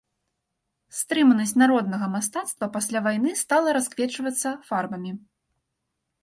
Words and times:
Стрыманасць 0.99 1.53
народнага 1.61 2.07
мастацтва 2.15 2.69
пасля 2.79 2.99
вайны 3.09 3.35
стала 3.43 3.77
расквечвацца 3.77 4.55
фарбамі. 4.71 5.11